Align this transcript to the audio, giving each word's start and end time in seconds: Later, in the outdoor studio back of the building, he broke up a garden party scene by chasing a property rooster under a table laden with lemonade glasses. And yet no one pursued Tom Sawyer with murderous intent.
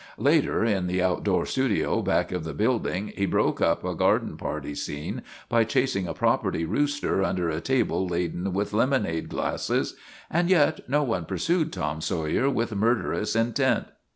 Later, 0.17 0.65
in 0.65 0.87
the 0.87 0.99
outdoor 0.99 1.45
studio 1.45 2.01
back 2.01 2.31
of 2.31 2.43
the 2.43 2.55
building, 2.55 3.13
he 3.15 3.27
broke 3.27 3.61
up 3.61 3.83
a 3.85 3.93
garden 3.93 4.35
party 4.35 4.73
scene 4.73 5.21
by 5.47 5.63
chasing 5.63 6.07
a 6.07 6.13
property 6.15 6.65
rooster 6.65 7.21
under 7.23 7.49
a 7.51 7.61
table 7.61 8.07
laden 8.07 8.51
with 8.51 8.73
lemonade 8.73 9.29
glasses. 9.29 9.95
And 10.31 10.49
yet 10.49 10.89
no 10.89 11.03
one 11.03 11.25
pursued 11.25 11.71
Tom 11.71 12.01
Sawyer 12.01 12.49
with 12.49 12.73
murderous 12.75 13.35
intent. 13.35 13.89